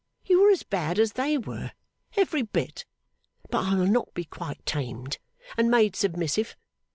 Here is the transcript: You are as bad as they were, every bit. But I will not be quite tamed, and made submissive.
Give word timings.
You 0.25 0.43
are 0.43 0.49
as 0.49 0.63
bad 0.63 0.97
as 0.97 1.13
they 1.13 1.37
were, 1.37 1.73
every 2.17 2.41
bit. 2.41 2.85
But 3.51 3.65
I 3.65 3.75
will 3.75 3.85
not 3.85 4.11
be 4.15 4.25
quite 4.25 4.65
tamed, 4.65 5.19
and 5.57 5.69
made 5.69 5.95
submissive. 5.95 6.55